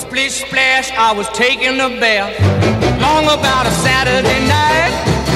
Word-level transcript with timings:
Splish 0.00 0.44
splash, 0.46 0.90
I 0.96 1.12
was 1.12 1.28
taking 1.34 1.78
a 1.78 1.88
bath. 2.00 2.32
Long 3.00 3.24
about 3.26 3.66
a 3.66 3.70
Saturday 3.84 4.40
night. 4.48 4.92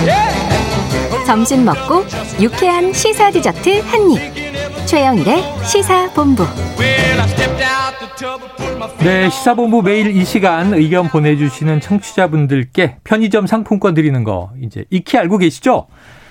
Yeah. 0.06 1.26
점심 1.26 1.64
먹고 1.64 2.04
유쾌한 2.40 2.92
시사 2.92 3.30
디저트 3.30 3.80
한 3.80 4.10
입. 4.10 4.86
최영일의 4.86 5.42
시사 5.66 6.10
본부. 6.14 6.44
Well, 6.78 7.20
I 7.20 7.28
stepped 7.28 7.62
out 7.62 7.98
the 7.98 8.08
tub 8.16 8.40
and 8.42 8.56
put 8.56 8.76
my 8.76 8.88
feet 8.88 9.04
네, 9.04 9.30
시사본부 9.30 9.82
매일 9.82 10.16
이 10.16 10.24
시간 10.24 10.72
의견 10.72 11.08
보내주시는 11.08 11.80
청취자분들께 11.80 12.98
편의점 13.04 13.46
상품권 13.46 13.92
드리는 13.94 14.24
거 14.24 14.50
이제 14.62 14.86
익히 14.90 15.18
알고 15.18 15.38
계시죠? 15.38 15.88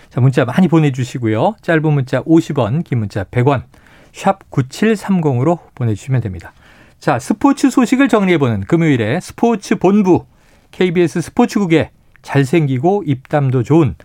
자, 0.10 0.22
문자 0.22 0.44
많이 0.44 0.68
보내주시고요. 0.68 1.56
짧은 1.62 1.84
문자 1.94 2.24
50원, 2.24 2.84
긴 2.84 3.00
문자 3.00 3.24
100원, 3.26 3.64
샵 4.12 4.50
9730으로 4.50 5.60
보내주시면 5.76 6.22
됩니다. 6.22 6.52
자, 7.04 7.20
스포츠 7.20 7.70
소식을 7.70 8.08
정리해보는 8.08 8.62
금요일에 8.62 9.20
스포츠 9.20 9.76
본부, 9.76 10.24
KBS 10.72 11.20
스포츠국에 11.20 11.90
잘생기고 12.22 13.04
입담도 13.06 13.64
좋은 13.64 13.96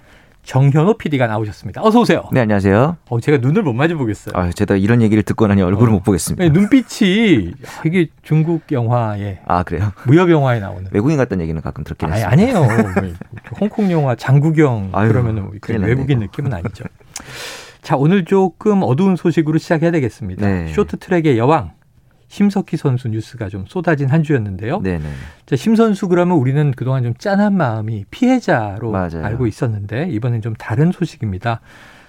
정현호 0.43 0.99
PD가 0.99 1.29
나오셨습니다. 1.29 1.81
어서 1.85 2.01
오세요. 2.01 2.25
네, 2.33 2.41
안녕하세요. 2.41 2.97
어, 3.09 3.21
제가 3.21 3.39
눈을 3.39 3.63
못 3.63 3.73
마주 3.73 3.97
보겠어요. 3.97 4.33
아, 4.37 4.51
제가 4.51 4.75
이런 4.75 5.01
얘기를 5.01 5.23
듣고 5.23 5.47
나니 5.47 5.63
얼굴을 5.63 5.91
어. 5.91 5.93
못 5.93 6.03
보겠습니다. 6.03 6.43
네, 6.43 6.51
눈빛이 6.51 7.53
이게 7.87 8.09
중국 8.23 8.63
영화에 8.73 9.43
아, 9.47 9.63
그래요? 9.63 9.93
무협 10.05 10.29
영화에 10.29 10.59
나오는 10.59 10.89
외국인 10.91 11.19
같다는 11.19 11.45
얘기는 11.45 11.63
가끔 11.63 11.85
듣긴 11.85 12.11
아니, 12.11 12.21
했습니다. 12.21 12.59
아니에요. 12.59 12.83
뭐, 12.83 13.13
홍콩 13.61 13.93
영화 13.93 14.17
장국영 14.17 14.91
그 14.91 15.59
큰일 15.61 15.83
났네, 15.83 15.93
외국인. 15.93 16.19
느낌은 16.19 16.53
아니죠. 16.53 16.83
자, 17.81 17.95
오늘 17.97 18.25
조금 18.25 18.83
어두운 18.83 19.15
소식으로 19.15 19.59
시작해야 19.59 19.93
되겠습니다. 19.93 20.45
네. 20.45 20.73
쇼트트랙의 20.73 21.39
여왕 21.39 21.78
심석희 22.29 22.77
선수 22.77 23.09
뉴스가 23.09 23.49
좀 23.49 23.65
쏟아진 23.67 24.09
한 24.09 24.23
주였는데요. 24.23 24.81
네네. 24.81 25.05
자, 25.47 25.57
심 25.57 25.75
선수 25.77 26.09
그러면 26.09 26.37
우리는 26.39 26.71
그동안 26.73 27.03
좀 27.03 27.15
짠한 27.15 27.57
마음이 27.57 28.05
피해자로 28.11 28.91
맞아요. 28.91 29.25
알고 29.25 29.47
있었는데 29.47 30.09
이번엔 30.11 30.43
좀 30.43 30.55
다른 30.55 30.93
소식입니다. 30.93 31.61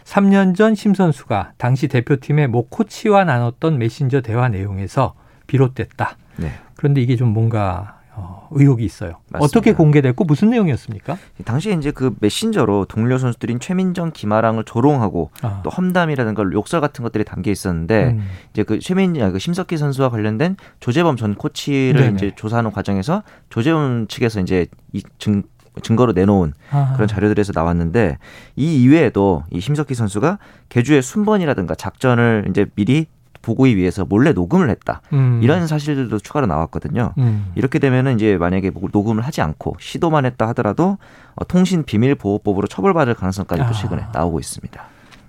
3년 0.04 0.56
전 0.56 0.76
심 0.76 0.94
선수가 0.94 1.54
당시 1.58 1.88
대표팀의 1.88 2.48
모 2.48 2.68
코치와 2.68 3.24
나눴던 3.26 3.78
메신저 3.78 4.22
대화 4.22 4.50
내용에서 4.50 5.14
비롯됐다. 5.48 6.18
네. 6.38 6.52
그런데 6.76 7.02
이게 7.02 7.16
좀 7.16 7.30
뭔가 7.30 7.99
어, 8.22 8.48
의혹이 8.52 8.84
있어요. 8.84 9.18
맞습니다. 9.32 9.40
어떻게 9.40 9.74
공개됐고 9.74 10.24
무슨 10.26 10.50
내용이었습니까? 10.50 11.18
당시에 11.46 11.74
이제 11.74 11.92
그 11.92 12.16
메신저로 12.20 12.86
동료 12.86 13.18
선수들인 13.18 13.60
최민정, 13.60 14.12
김아랑을 14.12 14.64
조롱하고 14.66 15.32
아, 15.42 15.62
또 15.64 15.70
험담이라든가 15.70 16.44
욕설 16.54 16.82
같은 16.82 17.04
것들이 17.04 17.24
담겨 17.24 17.52
있었는데 17.52 18.12
음, 18.12 18.28
이제 18.52 18.64
그 18.64 18.80
최민, 18.80 19.22
아, 19.22 19.32
그 19.32 19.40
심석희 19.40 19.78
선수와 19.78 20.10
관련된 20.10 20.58
조재범 20.80 21.16
전 21.16 21.36
코치를 21.36 22.02
네네. 22.02 22.16
이제 22.16 22.32
조사하는 22.36 22.72
과정에서 22.72 23.24
조재범 23.50 24.08
측에서 24.08 24.42
이제 24.42 24.68
이 24.94 25.04
증, 25.18 25.44
증거로 25.82 26.14
내놓은 26.14 26.54
아, 26.72 26.94
그런 26.94 27.08
자료들에서 27.08 27.54
나왔는데 27.56 28.18
이 28.56 28.84
이외에도 28.84 29.44
이 29.52 29.60
심석희 29.60 29.94
선수가 29.94 30.40
개주의 30.70 31.02
순번이라든가 31.02 31.76
작전을 31.76 32.48
이제 32.50 32.66
미리 32.76 33.08
보고히 33.42 33.76
위해서 33.76 34.06
몰래 34.06 34.34
녹음을 34.34 34.70
했다. 34.70 35.02
음, 35.14 35.40
이런 35.42 35.68
사실들도 35.68 36.20
추가로 36.20 36.46
나왔거든요. 36.46 37.14
음, 37.18 37.52
이렇게 37.56 37.80
되면은 37.80 38.16
이제 38.16 38.38
만약에 38.38 38.70
뭐 38.70 38.90
녹음을 38.92 39.26
하지 39.26 39.42
않고 39.42 39.78
시도만 39.80 40.26
했다 40.26 40.48
하더라도 40.50 40.98
어, 41.36 41.46
통신 41.46 41.84
비밀 41.84 42.16
보호법으로 42.16 42.68
처벌받을 42.68 43.14
가능성까지 43.16 43.62
아. 43.62 43.68
또 43.68 43.74
최근에 43.74 44.06
나오고 44.14 44.40
있습니다. 44.40 44.84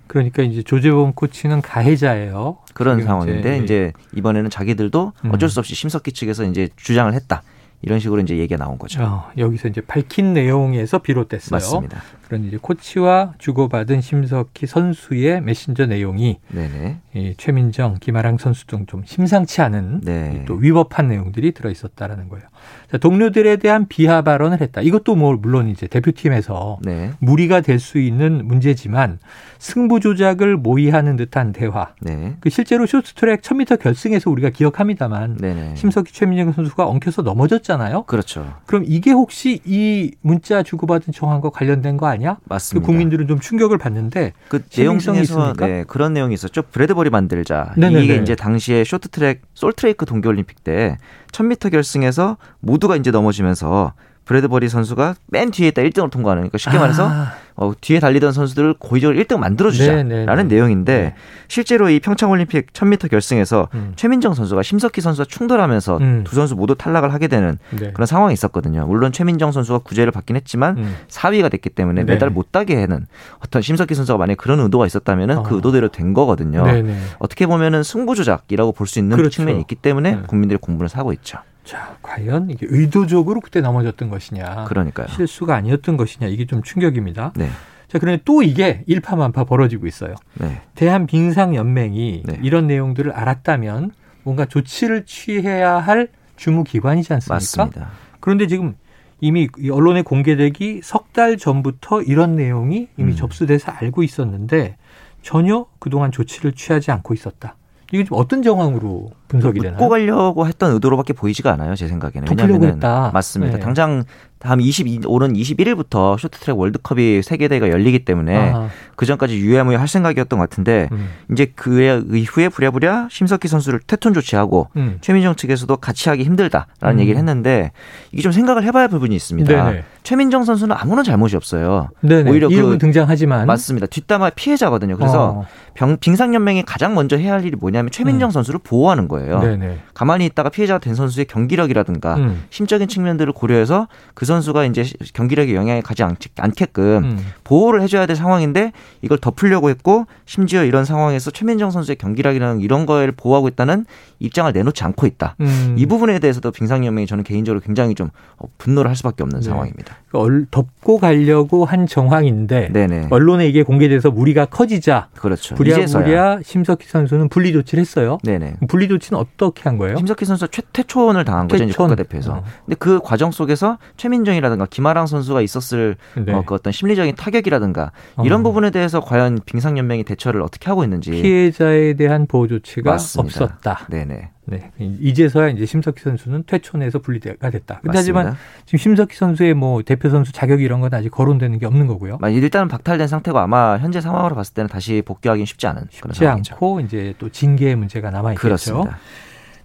그러니까 0.07 0.43
이제 0.43 0.61
조재범 0.61 1.13
코치는 1.13 1.61
가해자예요. 1.61 2.57
그런 2.73 3.01
상황인데 3.01 3.59
이제 3.59 3.93
이번에는 4.13 4.49
자기들도 4.49 5.13
음. 5.23 5.33
어쩔 5.33 5.47
수 5.47 5.59
없이 5.59 5.73
심석희 5.73 6.11
측에서 6.11 6.43
이제 6.43 6.67
주장을 6.75 7.13
했다. 7.13 7.43
이런 7.81 7.99
식으로 7.99 8.21
이제 8.21 8.37
얘기가 8.37 8.63
나온 8.63 8.77
거죠. 8.77 9.01
어, 9.01 9.31
여기서 9.37 9.69
이제 9.69 9.81
밝힌 9.81 10.33
내용에서 10.33 10.99
비롯됐어요. 10.99 11.51
맞습니다. 11.51 12.01
그런 12.31 12.45
이제 12.45 12.57
코치와 12.61 13.33
주고받은 13.39 13.99
심석희 13.99 14.65
선수의 14.65 15.41
메신저 15.41 15.85
내용이 15.87 16.39
네네. 16.47 16.99
이 17.13 17.33
최민정, 17.35 17.97
김아랑 17.99 18.37
선수 18.37 18.65
등 18.67 18.85
좀 18.87 19.03
심상치 19.05 19.61
않은 19.61 19.99
네. 20.01 20.41
이또 20.43 20.53
위법한 20.55 21.09
내용들이 21.09 21.51
들어 21.51 21.69
있었다라는 21.69 22.29
거예요. 22.29 22.45
자, 22.89 22.97
동료들에 22.97 23.57
대한 23.57 23.85
비하 23.87 24.21
발언을 24.21 24.61
했다. 24.61 24.81
이것도 24.81 25.15
뭐 25.15 25.35
물론 25.35 25.67
이제 25.67 25.87
대표팀에서 25.87 26.79
네. 26.83 27.11
무리가 27.19 27.59
될 27.59 27.81
수 27.81 27.97
있는 27.99 28.45
문제지만 28.47 29.17
승부 29.57 29.99
조작을 29.99 30.55
모의하는 30.55 31.15
듯한 31.17 31.51
대화. 31.51 31.93
네. 31.99 32.35
그 32.39 32.49
실제로 32.49 32.85
쇼트트랙 32.85 33.41
1000m 33.41 33.79
결승에서 33.79 34.29
우리가 34.29 34.51
기억합니다만 34.51 35.37
네네. 35.37 35.75
심석희 35.75 36.11
최민정 36.13 36.51
선수가 36.53 36.87
엉켜서 36.87 37.23
넘어졌잖아요. 37.23 38.03
그렇죠. 38.03 38.53
그럼 38.67 38.83
이게 38.87 39.11
혹시 39.11 39.59
이 39.65 40.11
문자 40.21 40.61
주고받은 40.63 41.11
정황과 41.13 41.49
관련된 41.49 41.97
거 41.97 42.07
아니 42.07 42.20
야? 42.23 42.35
그 42.35 42.41
맞습니다. 42.45 42.85
국민들은 42.85 43.27
좀 43.27 43.39
충격을 43.39 43.77
받는데 43.77 44.33
그 44.47 44.61
내용 44.69 44.99
중에서? 44.99 45.53
네, 45.53 45.83
그런 45.87 46.13
내용이 46.13 46.33
있었죠. 46.33 46.63
브래드버리 46.63 47.09
만들자. 47.09 47.73
네네네. 47.77 48.03
이게 48.03 48.15
이제 48.17 48.35
당시에 48.35 48.83
쇼트트랙 48.83 49.41
솔트레이크 49.53 50.05
동계올림픽 50.05 50.63
때 50.63 50.97
1000m 51.31 51.71
결승에서 51.71 52.37
모두가 52.59 52.95
이제 52.95 53.11
넘어지면서 53.11 53.93
브래드버리 54.25 54.69
선수가 54.69 55.15
맨 55.27 55.51
뒤에 55.51 55.69
있다 55.69 55.81
1등으로 55.81 56.09
통과하는 56.11 56.41
그러니까 56.43 56.57
쉽게 56.57 56.77
말해서 56.77 57.09
아, 57.09 57.33
어, 57.55 57.73
뒤에 57.81 57.99
달리던 57.99 58.31
선수들을 58.31 58.75
고의적으로 58.79 59.17
1등 59.19 59.37
만들어주자라는 59.39 60.07
네네네. 60.07 60.43
내용인데 60.43 60.97
네. 61.01 61.15
실제로 61.47 61.89
이 61.89 61.99
평창올림픽 61.99 62.71
1000m 62.71 63.09
결승에서 63.09 63.67
음. 63.73 63.93
최민정 63.95 64.33
선수가 64.33 64.63
심석희 64.63 65.01
선수와 65.01 65.25
충돌하면서 65.25 65.97
음. 65.97 66.23
두 66.25 66.35
선수 66.35 66.55
모두 66.55 66.75
탈락을 66.75 67.13
하게 67.13 67.27
되는 67.27 67.57
네. 67.71 67.91
그런 67.91 68.05
상황이 68.05 68.33
있었거든요. 68.33 68.85
물론 68.87 69.11
최민정 69.11 69.51
선수가 69.51 69.79
구제를 69.79 70.11
받긴 70.11 70.35
했지만 70.37 70.77
음. 70.77 70.95
4위가 71.09 71.51
됐기 71.51 71.69
때문에 71.71 72.03
네. 72.03 72.13
메달 72.13 72.29
못 72.29 72.51
따게 72.51 72.79
하는 72.79 73.07
어떤 73.43 73.61
심석희 73.61 73.93
선수가 73.95 74.17
만약에 74.17 74.35
그런 74.35 74.59
의도가 74.61 74.85
있었다면은 74.85 75.39
어. 75.39 75.43
그 75.43 75.55
의도대로 75.55 75.89
된 75.89 76.13
거거든요. 76.13 76.63
네네. 76.65 76.97
어떻게 77.19 77.45
보면은 77.47 77.83
승부 77.83 78.15
조작이라고 78.15 78.71
볼 78.73 78.87
수 78.91 78.99
있는 78.99 79.15
그렇죠. 79.15 79.37
측면이 79.37 79.59
있기 79.61 79.75
때문에 79.75 80.15
네. 80.15 80.21
국민들이 80.27 80.57
공분을 80.59 80.89
사고 80.89 81.13
있죠. 81.13 81.37
자, 81.63 81.95
과연 82.01 82.49
이게 82.49 82.65
의도적으로 82.69 83.39
그때 83.39 83.61
넘어졌던 83.61 84.09
것이냐, 84.09 84.65
그러니까요. 84.65 85.07
실수가 85.07 85.55
아니었던 85.55 85.95
것이냐 85.97 86.27
이게 86.27 86.45
좀 86.45 86.63
충격입니다. 86.63 87.33
네. 87.35 87.49
자, 87.87 87.99
그런데 87.99 88.21
또 88.25 88.41
이게 88.41 88.83
일파만파 88.87 89.43
벌어지고 89.43 89.85
있어요. 89.87 90.15
네. 90.35 90.61
대한 90.75 91.05
빙상 91.05 91.55
연맹이 91.55 92.23
네. 92.25 92.39
이런 92.41 92.67
내용들을 92.67 93.11
알았다면 93.11 93.91
뭔가 94.23 94.45
조치를 94.45 95.05
취해야 95.05 95.77
할 95.77 96.07
주무 96.35 96.63
기관이지 96.63 97.13
않습니까? 97.13 97.33
맞습니다. 97.35 97.89
그런데 98.19 98.47
지금 98.47 98.75
이미 99.19 99.47
이 99.59 99.69
언론에 99.69 100.01
공개되기 100.01 100.81
석 100.83 101.11
달 101.11 101.35
전부터 101.35 102.03
이런 102.03 102.37
내용이 102.37 102.87
이미 102.95 103.11
음. 103.11 103.15
접수돼서 103.17 103.69
알고 103.73 104.01
있었는데 104.01 104.77
전혀 105.21 105.65
그동안 105.77 106.09
조치를 106.13 106.53
취하지 106.53 106.89
않고 106.91 107.13
있었다. 107.13 107.57
이게 107.91 108.05
좀 108.05 108.17
어떤 108.17 108.41
정황으로 108.41 109.11
분석이 109.31 109.59
되나요? 109.59 109.75
웃고 109.77 109.89
가려고 109.89 110.47
했던 110.47 110.71
의도로밖에 110.73 111.13
보이지가 111.13 111.51
않아요, 111.53 111.75
제 111.75 111.87
생각에는. 111.87 112.27
했다. 112.67 113.11
맞습니다. 113.13 113.57
네. 113.57 113.59
당장 113.59 114.03
다음 114.39 114.59
22 114.59 115.01
오는 115.05 115.33
21일부터 115.33 116.17
쇼트트랙 116.17 116.57
월드컵이 116.57 117.21
세계 117.21 117.47
대회가 117.47 117.69
열리기 117.69 118.05
때문에 118.05 118.53
그 118.95 119.05
전까지 119.05 119.37
유야무야 119.37 119.79
할 119.79 119.87
생각이었던 119.87 120.39
것 120.39 120.49
같은데 120.49 120.89
음, 120.91 121.09
이제 121.31 121.45
그의 121.55 122.03
이후에 122.11 122.49
부랴부랴 122.49 123.09
심석희 123.11 123.47
선수를 123.47 123.79
퇴촌 123.85 124.15
조치하고 124.15 124.69
음. 124.77 124.97
최민정 125.01 125.35
측에서도 125.35 125.77
같이 125.77 126.09
하기 126.09 126.23
힘들다라는 126.23 126.95
음. 126.95 126.99
얘기를 126.99 127.19
했는데 127.19 127.71
이게 128.11 128.23
좀 128.23 128.31
생각을 128.31 128.63
해봐야 128.63 128.83
할 128.83 128.89
부분이 128.89 129.15
있습니다. 129.15 129.63
네네. 129.63 129.83
최민정 130.01 130.43
선수는 130.43 130.75
아무런 130.79 131.03
잘못이 131.03 131.35
없어요. 131.35 131.89
네네. 132.01 132.31
오히려 132.31 132.49
그- 132.49 132.79
등장하지만 132.79 133.45
맞습니다. 133.45 133.85
뒷담화 133.85 134.31
피해자거든요. 134.31 134.97
그래서 134.97 135.29
어, 135.41 135.45
병, 135.75 135.97
빙상연맹이 135.97 136.63
가장 136.63 136.95
먼저 136.95 137.15
해야 137.15 137.33
할 137.33 137.45
일이 137.45 137.55
뭐냐면 137.55 137.91
최민정 137.91 138.29
음. 138.29 138.31
선수를 138.31 138.59
보호하는 138.63 139.07
거예요. 139.07 139.20
네네. 139.25 139.79
가만히 139.93 140.25
있다가 140.25 140.49
피해자가 140.49 140.79
된 140.79 140.95
선수의 140.95 141.25
경기력이라든가 141.25 142.15
음, 142.15 142.43
심적인 142.49 142.87
측면들을 142.87 143.33
고려해서 143.33 143.87
그 144.13 144.25
선수가 144.25 144.65
이제 144.65 144.83
경기력에 145.13 145.53
영향이 145.55 145.81
가지 145.81 146.03
않, 146.03 146.15
않게끔 146.37 146.83
음. 147.03 147.25
보호를 147.43 147.81
해줘야 147.81 148.05
될 148.05 148.15
상황인데 148.15 148.71
이걸 149.01 149.17
덮으려고 149.17 149.69
했고 149.69 150.05
심지어 150.25 150.63
이런 150.63 150.85
상황에서 150.85 151.31
최민정 151.31 151.71
선수의 151.71 151.97
경기력이라는 151.97 152.61
이런 152.61 152.85
거를 152.85 153.11
보호하고 153.11 153.47
있다는 153.49 153.85
입장을 154.19 154.51
내놓지 154.51 154.83
않고 154.83 155.05
있다. 155.07 155.35
음. 155.41 155.75
이 155.77 155.85
부분에 155.85 156.19
대해서도 156.19 156.51
빙상연맹이 156.51 157.07
저는 157.07 157.23
개인적으로 157.23 157.59
굉장히 157.59 157.95
좀 157.95 158.09
어, 158.37 158.45
분노를 158.57 158.89
할 158.89 158.95
수밖에 158.95 159.23
없는 159.23 159.39
네. 159.41 159.45
상황입니다. 159.45 159.95
얼- 160.13 160.45
덮고 160.51 160.97
가려고 160.99 161.65
한 161.65 161.87
정황인데 161.87 162.69
네네. 162.73 163.07
언론에 163.09 163.47
이게 163.47 163.63
공개돼서 163.63 164.11
무리가 164.11 164.45
커지자 164.45 165.07
그렇죠. 165.15 165.55
부랴부랴. 165.55 166.39
심석희 166.43 166.85
선수는 166.87 167.29
분리 167.29 167.53
조치를 167.53 167.81
했어요. 167.81 168.17
네네. 168.23 168.55
분리 168.67 168.87
조치 168.87 169.10
는 169.11 169.19
어떻게 169.19 169.63
한 169.63 169.77
거예요? 169.77 169.97
심석희 169.97 170.23
선수가 170.25 170.49
최, 170.51 170.61
퇴촌을 170.71 171.25
당한 171.25 171.49
거죠, 171.49 171.65
퇴촌. 171.65 171.87
국가대표에서. 171.89 172.33
어. 172.33 172.43
근데 172.65 172.75
그 172.79 173.01
과정 173.03 173.31
속에서 173.31 173.77
최민정이라든가 173.97 174.67
김아랑 174.69 175.05
선수가 175.05 175.41
있었을 175.41 175.97
네. 176.15 176.33
어, 176.33 176.43
그 176.45 176.55
어떤 176.55 176.71
심리적인 176.71 177.15
타격이라든가 177.15 177.91
이런 178.23 178.39
어. 178.39 178.43
부분에 178.43 178.69
대해서 178.69 179.01
과연 179.01 179.39
빙상연맹이 179.45 180.05
대처를 180.05 180.41
어떻게 180.41 180.69
하고 180.69 180.85
있는지. 180.85 181.11
피해자에 181.11 181.95
대한 181.95 182.25
보호 182.25 182.47
조치가 182.47 182.89
맞습니다. 182.89 183.43
없었다. 183.43 183.87
네네. 183.89 184.31
네. 184.45 184.71
이제서야 184.79 185.49
이제 185.49 185.65
심석희 185.65 185.99
선수는 185.99 186.43
퇴촌에서 186.47 186.99
분리가 186.99 187.49
됐다. 187.49 187.79
근데 187.81 187.97
맞습니다. 187.97 187.99
하지만 187.99 188.35
지금 188.65 188.77
심석희 188.79 189.15
선수의 189.15 189.53
뭐 189.53 189.81
대표 189.83 190.09
선수 190.09 190.31
자격 190.31 190.61
이런 190.61 190.81
건 190.81 190.93
아직 190.93 191.09
거론되는 191.09 191.59
게 191.59 191.65
없는 191.65 191.87
거고요. 191.87 192.17
아, 192.21 192.29
일단은 192.29 192.67
박탈된 192.67 193.07
상태고 193.07 193.37
아마 193.37 193.77
현재 193.77 194.01
상황으로 194.01 194.35
봤을 194.35 194.53
때는 194.53 194.67
다시 194.69 195.01
복귀하기는 195.05 195.45
쉽지 195.45 195.67
않은 195.67 195.83
그런 196.01 196.13
쉽지 196.13 196.25
상황이죠. 196.25 196.55
않고 196.55 196.79
이제 196.81 197.13
또 197.19 197.29
징계의 197.29 197.75
문제가 197.75 198.09
남아 198.09 198.31
있겠죠. 198.33 198.41
그렇습니다. 198.41 198.97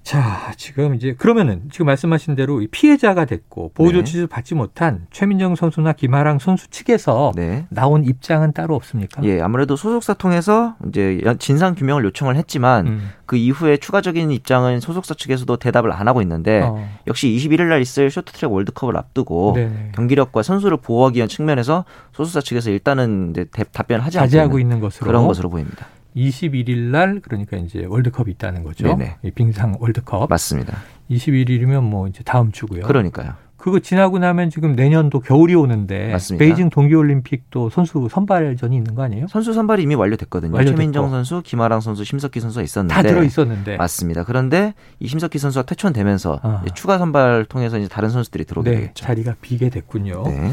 자, 0.07 0.53
지금 0.57 0.95
이제 0.95 1.15
그러면은 1.19 1.63
지금 1.73 1.87
말씀하신 1.87 2.37
대로 2.37 2.63
이 2.63 2.69
피해자가 2.69 3.25
됐고 3.25 3.73
보호 3.75 3.89
네. 3.89 3.95
조치를 3.95 4.29
받지 4.29 4.55
못한 4.55 5.09
최민정 5.11 5.57
선수나 5.57 5.95
김하랑 5.95 6.39
선수 6.39 6.71
측에서 6.71 7.33
네. 7.35 7.67
나온 7.71 8.05
입장은 8.05 8.53
따로 8.53 8.77
없습니까? 8.77 9.25
예, 9.25 9.41
아무래도 9.41 9.75
소속사 9.75 10.15
통해서 10.15 10.77
이제 10.87 11.21
진상 11.41 11.75
규명을 11.75 12.05
요청을 12.05 12.37
했지만 12.37 12.87
음. 12.87 13.11
그 13.27 13.35
이후에 13.35 13.79
추가적인 13.79 14.31
입장은 14.31 14.79
소속사 14.79 15.15
측에서도 15.15 15.57
대답을 15.57 15.91
안 15.91 16.07
하고 16.07 16.23
있는데 16.23 16.61
어. 16.63 16.89
역시 17.09 17.27
21일 17.27 17.65
날 17.65 17.81
있을 17.81 18.09
쇼트트랙 18.09 18.53
월드컵을 18.53 18.97
앞두고 18.97 19.55
네네. 19.57 19.93
경기력과 19.97 20.45
선수를 20.45 20.77
보호하기 20.77 21.17
위한 21.17 21.29
측면에서 21.29 21.85
소속사 22.13 22.43
측에서 22.43 22.71
일단은 22.71 23.31
이제 23.33 23.47
대- 23.51 23.65
답변하지 23.65 24.21
않고 24.39 24.61
있는 24.61 24.79
것으로 24.79 25.09
그런 25.09 25.27
것으로 25.27 25.51
보입니다. 25.51 25.89
21일 26.17 26.79
날 26.79 27.21
그러니까 27.21 27.57
이제 27.57 27.85
월드컵이 27.85 28.31
있다는 28.33 28.63
거죠. 28.65 28.87
네네. 28.87 29.17
이 29.23 29.31
빙상 29.31 29.77
월드컵. 29.79 30.29
맞습니다. 30.29 30.79
21일이면 31.11 31.83
뭐 31.83 32.09
이제 32.09 32.23
다음 32.25 32.51
주고요. 32.53 32.83
그러니까요. 32.83 33.35
그거 33.57 33.81
지나고 33.81 34.19
나면 34.19 34.49
지금 34.49 34.77
내년도 34.77 35.19
겨울이 35.19 35.55
오는데 35.55 36.13
맞습니다. 36.13 36.45
베이징 36.45 36.71
동계올림픽도 36.71 37.71
선수 37.71 38.07
선발전이 38.09 38.77
있는 38.77 38.95
거 38.95 39.03
아니에요? 39.03 39.27
선수 39.29 39.53
선발이 39.53 39.83
이미 39.83 39.97
완료됐거든요. 39.97 40.55
완료됐고. 40.55 40.77
최민정 40.77 41.11
선수, 41.11 41.43
김아랑 41.45 41.81
선수, 41.81 42.05
심석희 42.05 42.39
선수가 42.39 42.63
있었는데 42.63 42.95
다 42.95 43.03
들어 43.03 43.25
있었는데. 43.25 43.77
맞습니다. 43.77 44.25
그런데 44.25 44.75
이 45.01 45.09
심석희 45.09 45.39
선수가 45.39 45.67
퇴촌되면서 45.67 46.41
아. 46.43 46.65
추가 46.75 46.99
선발 46.99 47.47
통해서 47.47 47.79
이제 47.79 47.89
다른 47.89 48.09
선수들이 48.11 48.45
들어오게 48.45 48.71
네, 48.71 48.77
되겠죠. 48.77 49.05
자리가 49.05 49.35
비게 49.41 49.71
됐군요. 49.71 50.23
네. 50.29 50.53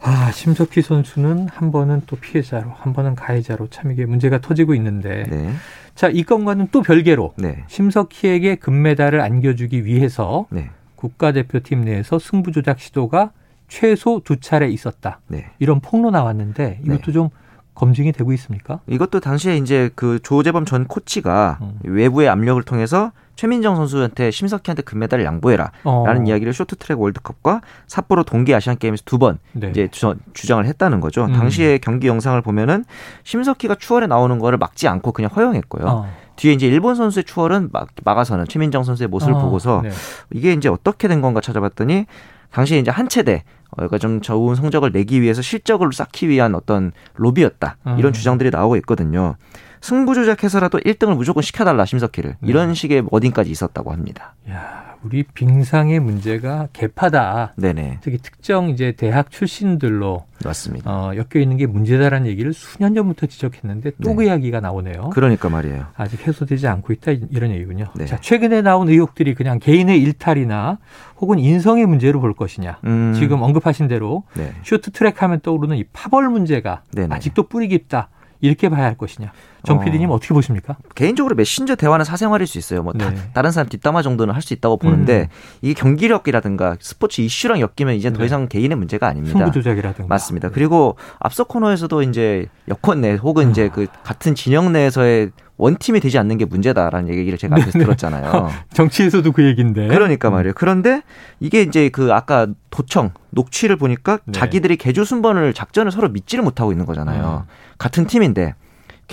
아, 0.00 0.30
심석희 0.30 0.82
선수는 0.82 1.48
한 1.48 1.72
번은 1.72 2.02
또 2.06 2.16
피해자로, 2.16 2.70
한 2.70 2.92
번은 2.92 3.14
가해자로 3.14 3.68
참 3.68 3.90
이게 3.90 4.06
문제가 4.06 4.40
터지고 4.40 4.74
있는데. 4.74 5.24
네. 5.28 5.52
자, 5.94 6.08
이 6.08 6.22
건과는 6.22 6.68
또 6.70 6.82
별개로 6.82 7.34
네. 7.36 7.64
심석희에게 7.66 8.56
금메달을 8.56 9.20
안겨주기 9.20 9.84
위해서 9.84 10.46
네. 10.50 10.70
국가대표팀 10.94 11.82
내에서 11.82 12.18
승부 12.18 12.52
조작 12.52 12.78
시도가 12.78 13.32
최소 13.66 14.20
두 14.24 14.40
차례 14.40 14.68
있었다. 14.68 15.20
네. 15.26 15.50
이런 15.58 15.80
폭로 15.80 16.10
나왔는데 16.10 16.80
이것도 16.84 17.12
좀 17.12 17.30
검증이 17.74 18.12
되고 18.12 18.32
있습니까? 18.32 18.80
이것도 18.86 19.20
당시에 19.20 19.56
이제 19.56 19.90
그 19.94 20.18
조재범 20.22 20.64
전 20.64 20.86
코치가 20.86 21.58
음. 21.60 21.78
외부의 21.82 22.28
압력을 22.28 22.60
통해서 22.62 23.12
최민정 23.38 23.76
선수한테 23.76 24.32
심석희한테 24.32 24.82
금메달을 24.82 25.24
양보해라. 25.24 25.70
어. 25.84 26.02
라는 26.04 26.26
이야기를 26.26 26.52
쇼트트랙 26.52 27.00
월드컵과 27.00 27.60
삿포로 27.86 28.24
동계 28.24 28.52
아시안 28.52 28.76
게임에서 28.76 29.04
두번 29.06 29.38
네. 29.52 29.70
이제 29.70 29.86
주, 29.92 30.16
주장을 30.34 30.66
했다는 30.66 30.98
거죠. 30.98 31.24
음. 31.24 31.32
당시에 31.32 31.78
경기 31.78 32.08
영상을 32.08 32.42
보면은 32.42 32.84
심석희가 33.22 33.76
추월에 33.76 34.08
나오는 34.08 34.40
거를 34.40 34.58
막지 34.58 34.88
않고 34.88 35.12
그냥 35.12 35.30
허용했고요. 35.30 35.86
어. 35.86 36.12
뒤에 36.34 36.52
이제 36.52 36.66
일본 36.66 36.96
선수의 36.96 37.22
추월은 37.22 37.68
막, 37.72 37.86
막아서는 38.02 38.46
최민정 38.48 38.82
선수의 38.82 39.06
모습을 39.06 39.34
어, 39.34 39.38
보고서 39.38 39.82
네. 39.84 39.90
이게 40.32 40.52
이제 40.52 40.68
어떻게 40.68 41.06
된 41.06 41.20
건가 41.20 41.40
찾아봤더니 41.40 42.06
당시에 42.50 42.80
이제 42.80 42.90
한 42.90 43.08
체대 43.08 43.44
어, 43.70 43.76
그러니까 43.76 43.98
좀 43.98 44.20
좋은 44.20 44.56
성적을 44.56 44.90
내기 44.90 45.22
위해서 45.22 45.42
실적을 45.42 45.92
쌓기 45.92 46.28
위한 46.28 46.56
어떤 46.56 46.90
로비였다 47.14 47.76
음. 47.86 47.98
이런 48.00 48.12
주장들이 48.12 48.50
나오고 48.50 48.74
있거든요. 48.78 49.36
승부 49.80 50.14
조작해서라도 50.14 50.78
1등을 50.78 51.16
무조건 51.16 51.42
시켜달라 51.42 51.84
심석희를 51.84 52.36
네. 52.40 52.48
이런 52.48 52.74
식의 52.74 53.04
워딩까지 53.10 53.50
있었다고 53.50 53.92
합니다. 53.92 54.34
야, 54.50 54.96
우리 55.02 55.22
빙상의 55.22 56.00
문제가 56.00 56.68
개파다. 56.72 57.54
네네 57.56 57.98
특히 58.00 58.18
특정 58.18 58.68
이제 58.70 58.92
대학 58.92 59.30
출신들로 59.30 60.24
맞습니다. 60.44 60.90
어, 60.90 61.12
엮여 61.14 61.42
있는 61.42 61.56
게 61.56 61.66
문제다라는 61.66 62.26
얘기를 62.26 62.52
수년 62.52 62.94
전부터 62.94 63.26
지적했는데 63.26 63.92
또그 64.02 64.22
네. 64.22 64.28
이야기가 64.28 64.60
나오네요. 64.60 65.10
그러니까 65.10 65.48
말이에요. 65.48 65.86
아직 65.96 66.26
해소되지 66.26 66.66
않고 66.66 66.92
있다 66.92 67.12
이런 67.30 67.50
얘기군요. 67.50 67.86
네. 67.94 68.06
자, 68.06 68.18
최근에 68.20 68.62
나온 68.62 68.88
의혹들이 68.88 69.34
그냥 69.34 69.58
개인의 69.58 70.00
일탈이나 70.02 70.78
혹은 71.20 71.38
인성의 71.38 71.86
문제로 71.86 72.20
볼 72.20 72.34
것이냐. 72.34 72.78
음, 72.84 73.14
지금 73.16 73.42
언급하신 73.42 73.88
대로 73.88 74.24
네. 74.34 74.52
쇼트트랙 74.64 75.22
하면 75.22 75.40
떠오르는 75.40 75.76
이 75.76 75.84
파벌 75.92 76.28
문제가 76.28 76.82
네네. 76.92 77.14
아직도 77.14 77.44
뿌리 77.48 77.68
깊다. 77.68 78.08
이렇게 78.40 78.68
봐야 78.68 78.84
할 78.84 78.96
것이냐. 78.96 79.32
정 79.64 79.78
어. 79.78 79.80
PD님 79.84 80.10
어떻게 80.10 80.32
보십니까? 80.32 80.76
개인적으로 80.94 81.34
메신저 81.34 81.74
대화는 81.74 82.04
사생활일 82.04 82.46
수 82.46 82.58
있어요. 82.58 82.82
뭐 82.84 82.92
다, 82.92 83.10
네. 83.10 83.16
다 83.34 83.42
른 83.42 83.50
사람 83.50 83.68
뒷담화 83.68 84.02
정도는 84.02 84.32
할 84.34 84.42
수 84.42 84.54
있다고 84.54 84.76
보는데 84.76 85.22
음. 85.22 85.58
이게 85.62 85.74
경기력이라든가 85.74 86.76
스포츠 86.80 87.20
이슈랑 87.20 87.60
엮이면 87.60 87.96
이제 87.96 88.12
더 88.12 88.20
네. 88.20 88.26
이상 88.26 88.48
개인의 88.48 88.76
문제가 88.78 89.08
아닙니다. 89.08 89.36
승부 89.38 89.50
조작이라든가. 89.52 90.08
맞습니다. 90.08 90.48
네. 90.48 90.54
그리고 90.54 90.96
앞서 91.18 91.44
코너에서도 91.44 92.02
이제 92.02 92.46
여권 92.68 93.00
내 93.00 93.14
혹은 93.14 93.50
이제 93.50 93.68
그 93.68 93.86
같은 94.04 94.34
진영 94.34 94.72
내에서의 94.72 95.32
원팀이 95.58 96.00
되지 96.00 96.18
않는 96.18 96.38
게 96.38 96.44
문제다라는 96.44 97.08
얘기를 97.12 97.36
제가 97.36 97.56
앞에서 97.56 97.72
네네. 97.72 97.84
들었잖아요. 97.84 98.50
정치에서도 98.72 99.30
그 99.32 99.44
얘기인데. 99.44 99.88
그러니까 99.88 100.30
말이에요. 100.30 100.54
그런데 100.56 101.02
이게 101.40 101.62
이제 101.62 101.88
그 101.88 102.14
아까 102.14 102.46
도청 102.70 103.10
녹취를 103.30 103.76
보니까 103.76 104.20
네. 104.24 104.32
자기들이 104.32 104.76
개주 104.76 105.04
순번을 105.04 105.52
작전을 105.52 105.90
서로 105.90 106.08
믿지를 106.08 106.44
못하고 106.44 106.72
있는 106.72 106.86
거잖아요. 106.86 107.44
음. 107.46 107.52
같은 107.76 108.06
팀인데 108.06 108.54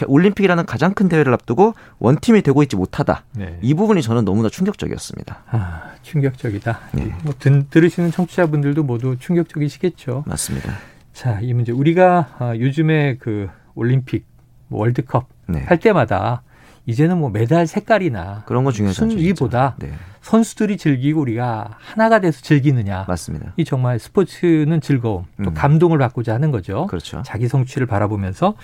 올림픽이라는 0.05 0.65
가장 0.65 0.93
큰 0.93 1.07
대회를 1.07 1.33
앞두고 1.33 1.73
원팀이 1.99 2.41
되고 2.41 2.61
있지 2.63 2.75
못하다. 2.75 3.23
네. 3.35 3.57
이 3.61 3.73
부분이 3.73 4.01
저는 4.01 4.25
너무나 4.25 4.49
충격적이었습니다. 4.49 5.43
아, 5.49 5.91
충격적이다. 6.01 6.79
네. 6.93 7.15
뭐 7.23 7.33
든, 7.39 7.67
들으시는 7.69 8.11
청취자분들도 8.11 8.83
모두 8.83 9.15
충격적이시겠죠. 9.17 10.25
맞습니다. 10.27 10.73
자, 11.13 11.39
이 11.41 11.53
문제 11.53 11.71
우리가 11.71 12.35
아, 12.39 12.55
요즘에 12.57 13.15
그 13.17 13.47
올림픽, 13.73 14.25
뭐 14.67 14.81
월드컵 14.81 15.29
네. 15.47 15.63
할 15.63 15.79
때마다 15.79 16.41
이제는 16.87 17.17
뭐 17.17 17.29
메달 17.29 17.65
색깔이나 17.65 18.43
그런 18.45 18.63
거 18.63 18.71
중요하지. 18.71 18.97
순위보다. 18.99 19.75
네. 19.79 19.91
선수들이 20.21 20.77
즐기고 20.77 21.21
우리가 21.21 21.77
하나가 21.79 22.19
돼서 22.19 22.41
즐기느냐. 22.41 23.05
맞습니다. 23.07 23.53
이 23.57 23.65
정말 23.65 23.99
스포츠는 23.99 24.81
즐거움, 24.81 25.25
또 25.43 25.51
음. 25.51 25.53
감동을 25.53 25.97
받고자 25.99 26.33
하는 26.33 26.49
거죠. 26.51 26.87
그렇죠. 26.87 27.21
자기 27.23 27.47
성취를 27.47 27.85
바라보면서 27.87 28.55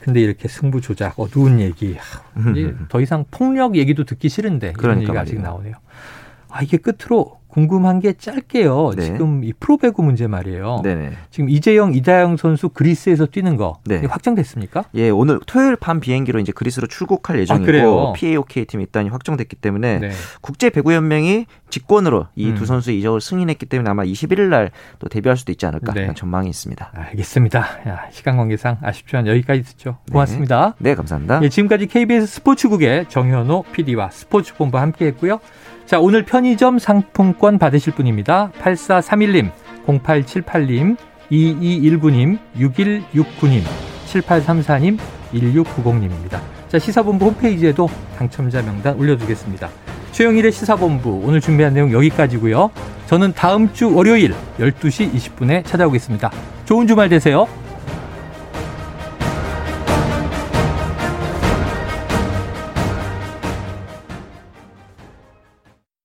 근데 0.00 0.20
이렇게 0.20 0.48
승부 0.48 0.80
조작, 0.82 1.18
어두운 1.18 1.60
얘기, 1.60 1.96
하, 1.96 2.50
이제 2.50 2.74
더 2.88 3.00
이상 3.00 3.24
폭력 3.30 3.76
얘기도 3.76 4.04
듣기 4.04 4.28
싫은데 4.28 4.68
이런 4.68 4.76
그러니까 4.76 5.02
얘기가 5.08 5.20
아직. 5.20 5.40
나오네요. 5.40 5.74
아 6.50 6.62
이게 6.62 6.76
끝으로 6.76 7.40
궁금한 7.52 8.00
게 8.00 8.14
짧게요. 8.14 8.92
네. 8.96 9.02
지금 9.02 9.44
이 9.44 9.52
프로배구 9.52 10.02
문제 10.02 10.26
말이에요. 10.26 10.80
네네. 10.82 11.12
지금 11.30 11.48
이재영, 11.48 11.94
이다영 11.94 12.36
선수 12.36 12.68
그리스에서 12.68 13.26
뛰는 13.26 13.56
거 13.56 13.78
네. 13.84 14.04
확정됐습니까? 14.06 14.84
예, 14.94 15.10
오늘 15.10 15.38
토요일 15.46 15.76
밤 15.76 16.00
비행기로 16.00 16.40
이제 16.40 16.52
그리스로 16.52 16.86
출국할 16.86 17.38
예정이고 17.40 18.08
아? 18.08 18.12
PAOK 18.14 18.64
팀 18.66 18.80
입단이 18.80 19.08
확정됐기 19.10 19.56
때문에 19.56 19.98
네. 19.98 20.10
국제 20.40 20.70
배구 20.70 20.94
연맹이 20.94 21.46
직권으로 21.70 22.26
이두 22.34 22.62
음. 22.62 22.66
선수의 22.66 22.98
이적을 22.98 23.20
승인했기 23.20 23.66
때문에 23.66 23.88
아마 23.88 24.04
21일 24.04 24.48
날 24.48 24.70
또 24.98 25.08
데뷔할 25.08 25.36
수도 25.36 25.52
있지 25.52 25.66
않을까 25.66 25.92
네. 25.92 26.12
전망이 26.14 26.48
있습니다. 26.48 26.92
알겠습니다. 26.94 27.58
야, 27.88 28.08
시간 28.10 28.36
관계상 28.36 28.78
아쉽지만 28.82 29.26
여기까지 29.26 29.62
듣죠. 29.62 29.98
고맙습니다. 30.10 30.74
네, 30.78 30.94
감사합니다. 30.94 31.40
예, 31.42 31.48
지금까지 31.48 31.86
KBS 31.86 32.26
스포츠국의 32.26 33.08
정현호 33.08 33.64
PD와 33.72 34.10
스포츠본부 34.10 34.78
함께했고요. 34.78 35.40
자, 35.86 36.00
오늘 36.00 36.24
편의점 36.24 36.78
상품권 36.78 37.58
받으실 37.58 37.92
분입니다. 37.94 38.52
8431님, 38.62 39.50
0878님, 39.86 40.96
2219님, 41.30 42.38
6169님, 42.56 43.62
7834님, 44.06 44.98
1690님입니다. 45.34 46.40
자, 46.68 46.78
시사본부 46.78 47.26
홈페이지에도 47.26 47.88
당첨자 48.16 48.62
명단 48.62 48.96
올려두겠습니다. 48.98 49.68
최영일의 50.12 50.52
시사본부 50.52 51.22
오늘 51.24 51.40
준비한 51.40 51.74
내용 51.74 51.90
여기까지고요. 51.92 52.70
저는 53.06 53.32
다음 53.34 53.72
주 53.72 53.94
월요일 53.94 54.34
12시 54.58 55.12
20분에 55.12 55.64
찾아오겠습니다. 55.64 56.30
좋은 56.64 56.86
주말 56.86 57.08
되세요. 57.08 57.46